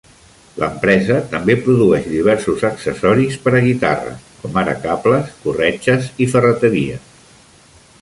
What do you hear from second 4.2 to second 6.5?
com ara cables, corretges i